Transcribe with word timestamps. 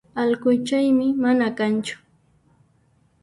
Allquchaymi 0.21 1.07
mana 1.23 1.47
kanchu 1.57 1.95